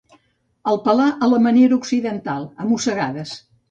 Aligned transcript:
El 0.71 0.79
pelà 0.87 1.05
a 1.27 1.31
la 1.35 1.41
manera 1.45 1.79
occidental, 1.81 2.53
a 2.67 2.71
mossegades. 2.75 3.41